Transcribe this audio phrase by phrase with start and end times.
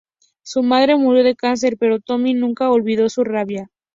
[0.41, 3.69] Su madre murió de cáncer, pero Tommy nunca olvidó su rabia.